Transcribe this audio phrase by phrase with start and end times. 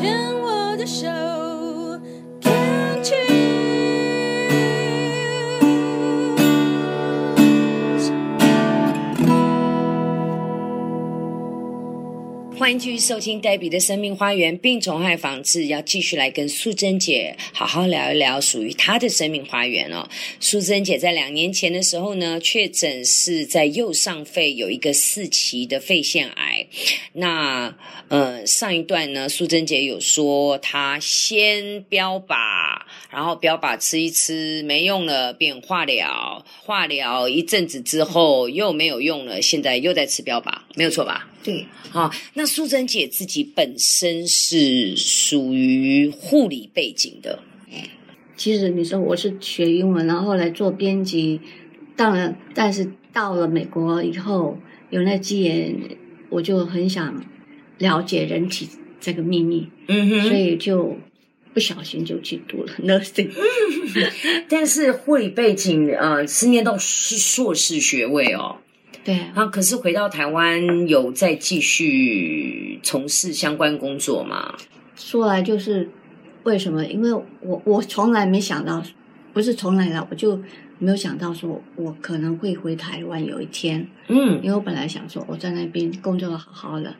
[0.00, 1.06] 牵我的手
[2.40, 3.20] ，Can't you？
[12.58, 20.08] 欢迎继续收听黛比的生命花园病虫害防治，要继续来跟素贞姐好好聊一聊属于她的生命花园哦。
[20.38, 26.66] 素贞姐在两年前的时候呢，确诊是在右上肺有一个四期的肺腺癌。
[27.12, 27.74] 那
[28.08, 41.28] 呃，上一段呢，素贞姐有说她先标靶，然后标靶吃一吃没用了，变化疗，化疗一阵子之后又没有用了，现在又在吃标靶，没有错吧？
[41.42, 47.40] 对，好，那素贞姐自己本身是属于护理背景的，
[48.36, 51.40] 其实你说我是学英文，然后后来做编辑，
[51.96, 54.56] 当然，但是到了美国以后，
[54.90, 55.74] 有那机缘，
[56.30, 57.22] 我就很想
[57.78, 60.96] 了解人体这个秘密，嗯所以就
[61.52, 63.30] 不小心就去读了 nursing。
[64.48, 68.56] 但是护理背景呃是念到是硕士学位哦，
[69.04, 74.54] 对，啊，可是回到台湾有再继续从事相关工作吗？
[74.94, 75.88] 说来就是
[76.44, 76.84] 为什么？
[76.86, 78.82] 因为我我从来没想到，
[79.32, 80.40] 不是从来了，我就
[80.80, 83.86] 没有想到说我可能会回台湾有一天。
[84.08, 86.92] 嗯因为我本来想说我在那边工作的好好的，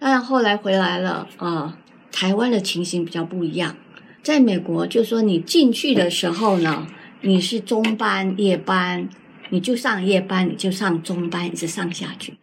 [0.00, 1.78] 但后来回来了啊、呃
[2.10, 3.76] 台湾的情形比较不一样。
[4.22, 6.86] 在美国，就说你进去的时候呢，
[7.20, 9.08] 你是中班、夜班，
[9.50, 12.34] 你就上夜班，你就上中班，一直上下去。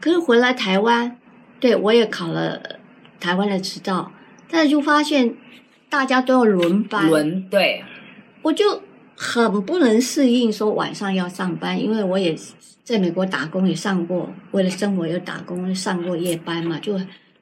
[0.00, 1.18] 可是回来台湾，
[1.60, 2.80] 对我也考了
[3.20, 4.10] 台湾的执照，
[4.50, 5.34] 但是就发现
[5.90, 7.84] 大家都要轮班，轮对，
[8.42, 8.82] 我就
[9.22, 12.34] 很不能适应，说晚上要上班，因为我也
[12.82, 16.98] 在美国打工，也上过，为了生活又打工，上过夜班嘛，就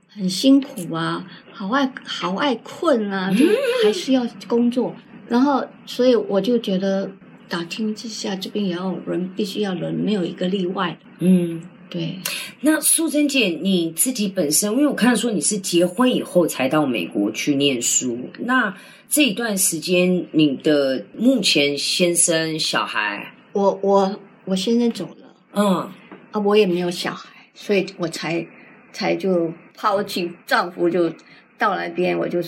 [0.09, 3.47] 很辛苦啊，好爱好爱困啊，就
[3.85, 4.93] 还是要工作。
[5.29, 7.09] 然后，所以我就觉得
[7.49, 10.99] 打听之下，这边也要人，必须要人，没有一个例外。
[11.21, 11.63] 嗯。
[11.91, 12.19] 对，
[12.61, 18.75] 那素贞姐，你自己本身，因为我看说你是结婚以后才到美国去念书，那
[19.09, 25.35] 这一段时间，你的目前先生、小孩，我我我先生走了。
[25.55, 25.91] 嗯，
[26.31, 28.47] 啊，我也没有小孩，所以我才
[28.93, 31.09] 才就抛弃丈夫，就
[31.57, 32.39] 到那边，我就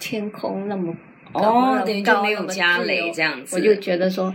[0.00, 0.96] 天空那么
[1.34, 4.34] 高哦，等于就没有家累由这样子，我就觉得说，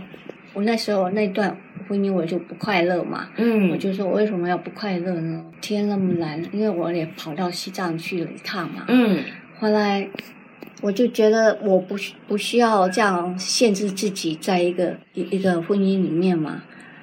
[0.54, 1.56] 我那时候那段
[1.88, 5.44] 婚姻我就不快乐嘛，嗯，我就说我为什么要不快乐呢？
[5.60, 9.24] 天那么蓝，因为我也跑到西藏去了一趟嘛，嗯。
[9.58, 10.08] 后来
[10.80, 16.62] 我就觉得我不需不需要这样限制自己在一个一一个婚姻里面嘛。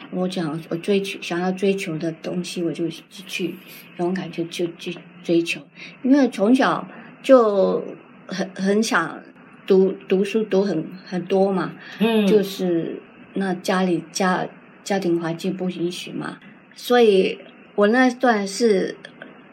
[0.09, 3.55] 我讲我追求想要追求的东西，我就去
[3.97, 5.59] 勇敢去就去追求，
[6.01, 6.87] 因为从小
[7.21, 7.83] 就
[8.25, 9.21] 很很想
[9.65, 13.01] 读读书读很很多嘛，嗯，就是
[13.33, 14.47] 那家里家
[14.81, 16.39] 家庭环境不允许嘛，
[16.73, 17.37] 所以
[17.75, 18.95] 我那段是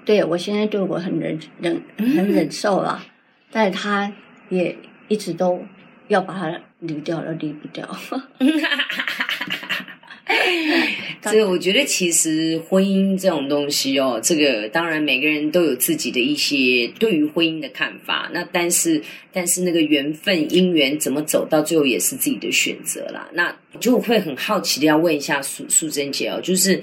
[0.04, 3.04] 对我现在对我很忍忍很忍受了，
[3.54, 4.12] 但是他
[4.48, 4.76] 也
[5.06, 5.64] 一直都
[6.08, 7.88] 要把它离掉了，离不掉。
[11.22, 18.28] 这个我觉得其实婚姻这种东西哦，这个当然每个人都有自己的一些对于婚姻的看法。
[18.32, 19.00] 那但是
[19.32, 23.28] 但是那个缘分姻缘怎么走到最后也是自己的选择啦。
[23.34, 26.82] 那就会很好奇的要问一下素素贞姐哦，就是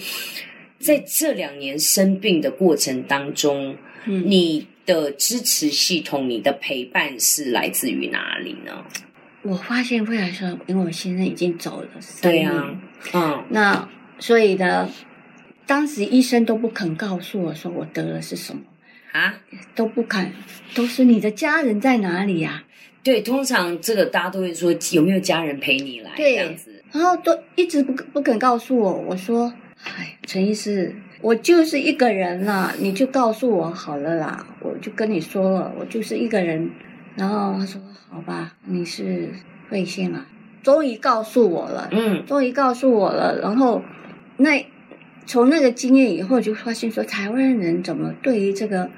[0.80, 8.86] 在这两年生病的过程当中，嗯，你的支持系统、你的陪伴是来自于哪里呢？
[9.44, 12.80] 我发现未来说，因为我先生已经走了三年，对啊，
[13.14, 13.90] 嗯那
[14.20, 14.90] 所以呢，
[15.66, 18.62] 当时医生都不肯告诉我说我得了是什么。
[19.12, 19.34] 啊。
[19.74, 20.32] 都不肯，
[20.76, 22.64] 都是你的家人在哪里呀、
[23.04, 26.84] 对，通常这个大家都会说有没有家人陪你来对这样子。
[26.92, 28.94] 然后都一直不不肯告诉我。
[28.94, 29.52] 我说
[29.84, 36.70] ：“哎，陈医师，我就是一个人啦，你就告诉我好了啦。”我就跟你说了，我就是一个人。
[37.16, 39.30] 然后他说：“好吧，你是
[39.70, 40.26] 慧心啊。”
[40.64, 43.40] 终于告诉我了，嗯终于告诉我了。
[43.40, 43.82] 然后
[44.38, 44.66] 那
[45.26, 48.90] 从那个经验以后，就发现说，台湾人怎么对于这个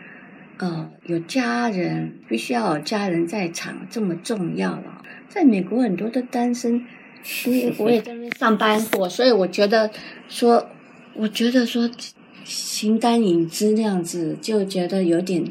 [0.58, 5.02] 呃有家人必须要有家人在场这么重要了？
[5.30, 6.86] 在美国很多的单身，
[7.46, 9.90] 因为我也在那边上班过，所以我觉得
[10.28, 10.69] 说，
[11.15, 11.89] 我觉得说
[12.44, 15.44] 形单影只那样子，就觉得有点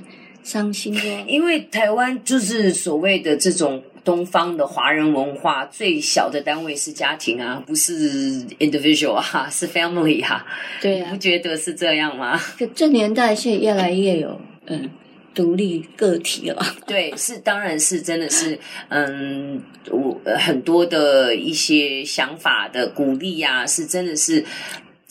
[0.43, 1.11] 伤心说。
[1.26, 10.44] 因为台湾就是所谓的这种东方的华人文化，最小的单位是家庭啊，不是 individual 啊， 是 family 啊，
[10.81, 12.38] 对啊你不，觉得是这样吗？
[12.58, 14.91] 可这年代现在越来越有嗯
[15.32, 16.62] 独立个体了。
[16.87, 18.58] 对，是当然是真的是，
[18.88, 24.44] 嗯，我呃很多的一些想法的鼓励呀、是真的是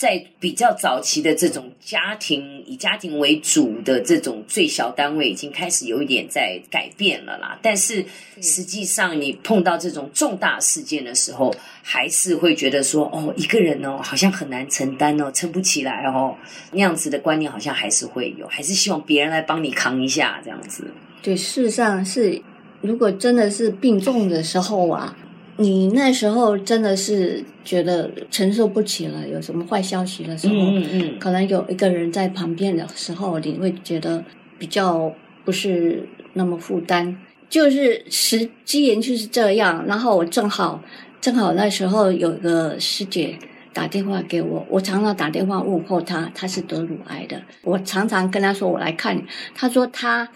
[0.01, 7.56] 在比较早期的这种家庭以家庭为主的这种最小单位，已经开始有一点在改变了啦。
[7.62, 8.03] 但是
[8.42, 11.53] 实际上，你碰到这种重大事件的时候，
[11.83, 16.36] 还是会觉得说，哦，一个人哦，好像很难承担哦，撑不起来哦，
[16.71, 20.92] 那样子的观念好像还是会有，还是希望别人来帮你扛一下这样子。
[21.21, 22.42] 对，事实上是，
[22.81, 25.15] 如果真的是病重的时候啊，
[25.62, 34.24] 你那时候真的是觉得承受不起了，有什么坏消息的时候，嗯嗯可能有一个人在旁边的时候，你会觉得
[34.58, 35.13] 比较
[35.46, 37.18] 不是那么负担。
[37.50, 40.81] 就是实机缘就是这样，然后我正好
[41.19, 43.38] 正好那时候有个师姐
[43.74, 49.24] 打电话给我，我常常打电话问候她，她是得乳癌的，我常常跟她说我来看你，
[49.54, 50.30] 她说她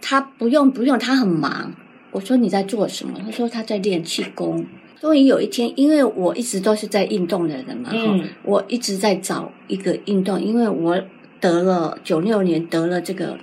[0.00, 1.74] 她不用不用，她很忙。
[2.12, 3.18] 我说你在做什么？
[3.24, 4.64] 他说他在练气功。
[5.00, 7.90] 终于有一天，因为我一直都是在运动的人嘛，
[8.44, 10.96] 我一直在找一个运动，因为我
[11.40, 13.36] 得了九六年得了这个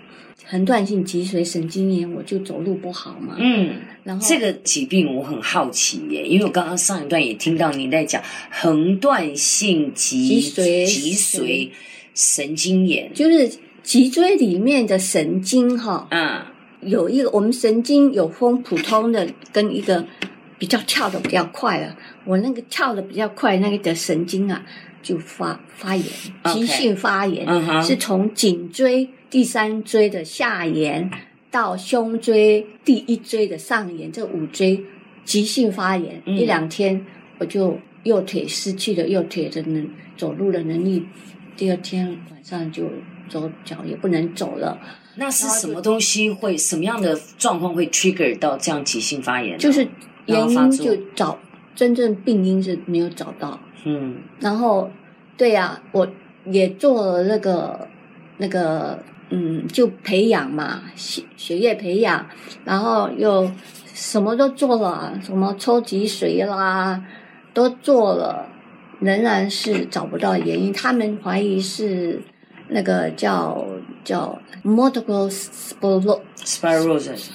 [0.46, 3.36] 横断性脊髓神经炎，我就走路不好嘛。
[3.38, 3.74] 嗯，
[4.06, 11.70] 然后这个疾病我很好奇耶，因为我刚刚上一段也听到你在讲横断性脊脊髓脊髓
[12.16, 13.52] 神经炎，就是
[13.84, 20.06] 脊椎里面的神经哈，啊，有一个我们神经有分普通的跟一个
[20.58, 21.96] 比较跳的比较快啊，
[22.26, 24.64] 我那个跳的比较快那个的神经啊
[25.02, 26.06] 就发发炎
[26.46, 27.48] 急性发炎
[27.84, 31.10] 是从颈椎第三椎的下沿
[31.52, 34.80] 到胸椎第一椎的上沿，这五椎
[35.26, 36.38] 急性发炎，嗯。
[36.38, 37.06] 一两天
[37.40, 41.04] 我就右腿失去了右腿的能走路的能力，
[41.58, 42.84] 第二天晚上就
[43.30, 44.78] 走脚也不能走了。
[45.16, 49.58] 那是什么东西会什么样的状况会 trigger 到这样急性发炎？
[49.58, 49.88] 就是
[50.26, 51.38] 原因就找
[51.76, 54.90] 真正病因是没有找到，嗯然后
[55.38, 56.08] 对呀、我
[56.46, 57.88] 也做了那个
[58.38, 62.26] 那个嗯，就培养嘛，血血液培养，
[62.66, 63.50] 然后又
[63.94, 67.04] 什么都做了，什么抽脊髓啦，
[67.54, 68.48] 都做了，
[69.00, 70.72] 仍然是找不到原因。
[70.72, 72.22] 他们怀疑是
[72.70, 73.66] 那个叫
[74.04, 76.20] 叫 multiple sclerosis。
[76.46, 77.30] ，spirosis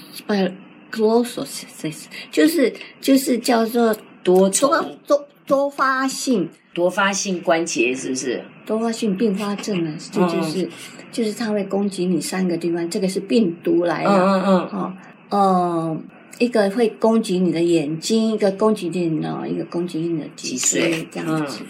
[0.90, 8.42] sclerosis 就是就是叫做多多多多发性多发性关节是不是？
[8.66, 10.68] 多发性并发症呢，这嗯就是、
[11.12, 14.92] 就是它会攻击你三个地方，这个是病毒来的，嗯嗯哦，
[15.28, 15.98] 呃，
[16.38, 21.62] 一个会攻击你的眼睛，一个攻击你的脑，一个攻击你的脊髓，这样子。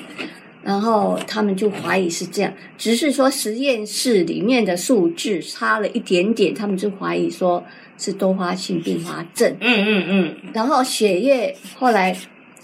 [0.64, 7.62] 然后他们就怀疑是这样，只是说实验室里面的数字差了一点点，他们就怀疑说
[7.98, 9.54] 是多发性并发症。
[9.60, 12.16] 嗯嗯嗯然后血液后来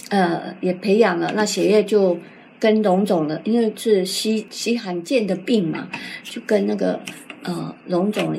[0.09, 2.19] 呃也培养了，那血液就
[2.59, 5.89] 跟荣总的，因为是稀稀罕见的病嘛，
[6.25, 6.99] 就跟那个
[7.43, 8.35] 呃荣总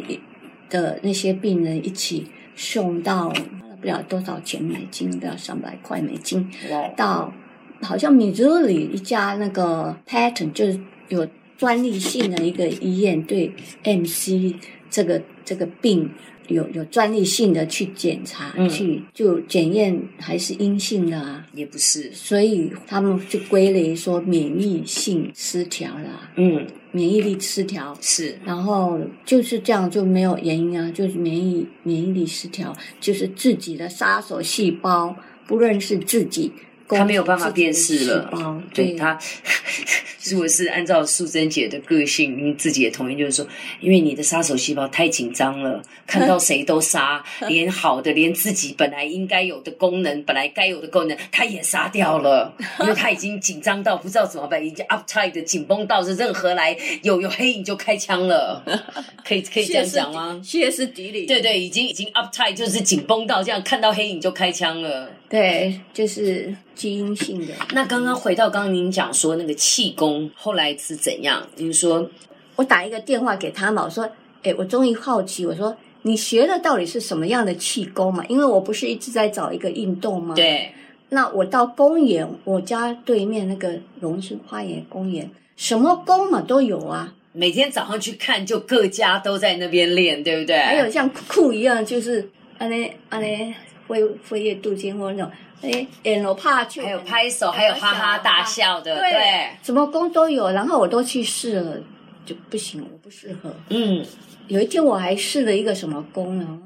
[0.70, 3.32] 的那些病人一起送到
[3.80, 6.50] 不了多少钱美金，不了三百块美金，
[6.96, 7.34] 到
[7.82, 10.80] 好像米泽里一家那个 patent 就是
[11.10, 13.52] 有专利性的一个医院对
[13.84, 14.56] MC
[14.90, 16.10] 这个这个病
[16.48, 18.68] 有有专利性的去检查，嗯。
[18.68, 27.96] 去就检验还是阴性的啊，也不是，所以他们就归类说免疫性失调啦，嗯，免疫力失调。
[28.02, 35.16] 是，然后就是这样，就没有原因啊，就是免疫免疫力失调，就是自己的杀手细胞
[35.48, 36.52] 不认识自己，
[36.98, 38.86] 他没有办法辨识了攻击自己的细胞对。
[38.92, 39.20] 对他，
[40.30, 43.48] 如果是按照素贞姐的个性，你自己也同意，就是说，
[43.80, 58.64] 因为你的杀手细胞太紧张了，看到谁都杀，连好的，连自己本来应该有的功能，本来该有的功能，他也杀掉了， 因为他已经紧张到不知道怎么办，已经 uptight 的紧绷到是任何来有有黑影就开枪了，
[59.26, 60.40] 可以可以这样讲吗？
[60.44, 61.26] 歇斯底里。
[61.26, 65.10] 对对，已经已经 uptight，就是紧绷到这样，看到黑影就开枪了。
[65.30, 67.54] 对，就是基因性的。
[67.72, 71.46] 那刚刚回到刚刚您讲说那个气功后来是怎样？
[71.56, 72.10] 您说
[72.56, 74.10] 我打一个电话给他嘛，我说，
[74.44, 78.24] 哎，我终于好奇，我说你学的到底是什么样的气功嘛？
[78.28, 80.36] 因为我不是一直在找一个运动吗？。
[80.36, 80.72] 对，
[81.10, 90.58] 那我到公园，我家对面那个榕树花园公园，什么功嘛都有啊，每天早上去看，就各家都在那边练，对不对？
[90.58, 93.54] 还有像酷一样，就是安尼安尼
[93.92, 95.32] 飞飞跃渡间或那种，
[95.62, 101.78] 哎，演了怕去，还有拍手，还有哈哈大笑的，对对，什么功都有，然后我都去试了，
[102.26, 103.54] 就不行，我不适合。
[103.70, 104.06] 嗯，
[104.48, 106.60] 有一天我还试了一个什么功呢？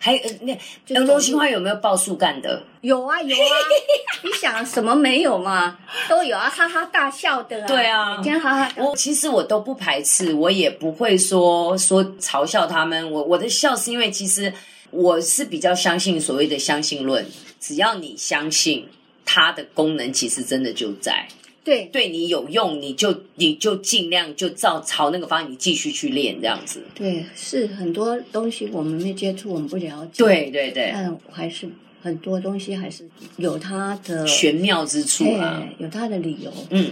[0.00, 0.54] 还有那
[0.86, 2.62] 就呃流星花有没有报树干的？
[2.82, 3.54] 有 啊有啊，
[4.22, 5.76] 你想什么没有嘛？
[6.08, 7.66] 都有啊，哈哈大笑的啊。
[7.66, 8.72] 对啊每天哈哈。
[8.76, 13.10] 我其实我都不排斥，我也不会说说嘲笑他们。
[13.10, 14.52] 我我的笑是因为其实
[14.90, 17.24] 我是比较相信所谓的相信论，
[17.60, 18.86] 只要你相信
[19.24, 21.28] 它的功能，其实真的就在。
[21.64, 26.82] 对对你有用，你就你就尽量就照朝那个方向，你继续去练这样子。
[26.94, 31.68] 对，是很多东西我们没接触，我们不了解。，对对对，但还是
[32.00, 35.60] 很多东西还是有它的玄妙之处啊。
[35.62, 36.50] 哎有它的理由。
[36.70, 36.90] 嗯，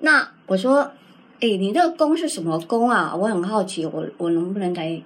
[0.00, 0.80] 那我说，
[1.40, 3.16] 哎，你那个功是什么功啊？
[3.16, 5.00] 我很好奇，我我能不能来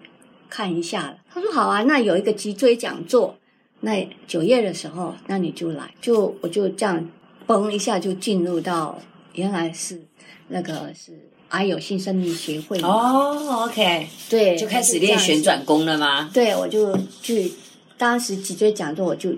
[0.55, 1.17] 看一下了？
[1.29, 3.37] 他说好啊，那有一个脊椎讲座，
[3.81, 7.11] 那九月的时候，那你就来，就我就这样
[7.45, 9.01] 嘣一下就进入到
[9.33, 10.01] 原来是
[10.47, 16.31] 那个是癌友性生命协会，哦，OK，对，就开始练旋转功了吗？
[16.33, 17.51] 对，我就去
[17.99, 19.35] 当时脊椎讲座，我就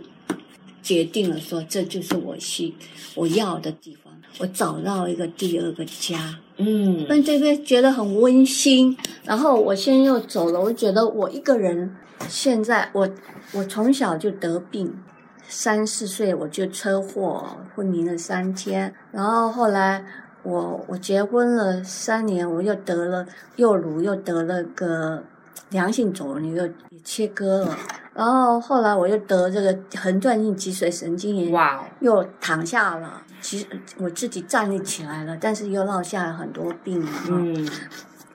[0.82, 2.74] 决定了说，这就是我需
[3.14, 4.05] 我要的地方，
[4.38, 6.38] 我找到一个第二个家。
[6.58, 11.94] 嗯，但这边觉得很温馨，然后我现在又走了，我觉得我一个人，
[12.28, 13.08] 现在我
[13.52, 14.98] 我从小就得病，
[15.46, 20.02] 三四岁我就车祸昏迷了三天，然后后来
[20.42, 23.26] 我我结婚了三年，我又得了
[23.56, 25.24] 右乳又得了个
[25.68, 26.72] 良性肿瘤，又
[27.04, 27.76] 切割了，
[28.16, 33.22] 然后后来我又得这个横断性脊髓神经炎，哇哦，又躺下了。
[33.42, 33.66] 其实
[33.98, 37.68] 我自己站立起来了，但是又落下了很多病嘛，嗯，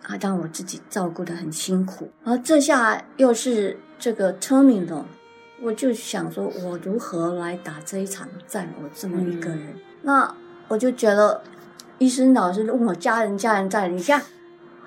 [0.03, 2.11] 啊，让我自己照顾的很辛苦。
[2.23, 5.03] 然后这下又是这个 terminal，
[5.59, 8.69] 我就想说，我如何来打这一场战？
[8.81, 9.73] 我这么一个人，
[10.03, 10.31] 那
[10.67, 11.41] 我就觉得，
[11.97, 14.21] 医生老师问我家人，家人在，你看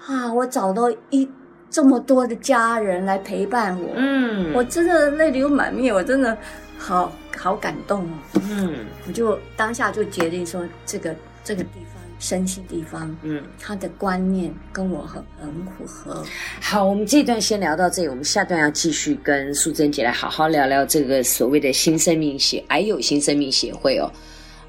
[0.07, 1.29] 啊，我找到一
[1.75, 6.39] 这么多的家人来陪伴我，嗯，我真的泪流满面，我真的
[6.79, 8.41] 好好感动哦。
[8.49, 11.13] 嗯我就当下就决定说，这个
[11.43, 16.25] 这个地方，身心地方，嗯，他的观念跟我很很符合。
[16.61, 24.09] 好，我们这段先聊到这里，我们下段要继续跟素贞姐来好好聊聊这个所谓的新生命协还有新生命协会哦。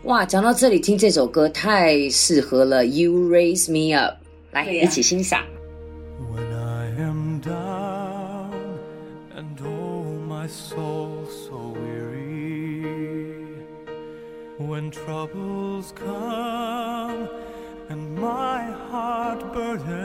[0.05, 4.15] 哇，讲到这里，听这首歌太适合了，You Raise Me Up，
[4.51, 5.43] 来、一起欣赏。
[10.45, 12.83] My soul so weary,
[14.59, 17.27] when troubles come
[17.89, 18.61] and my
[18.91, 20.04] heart burdened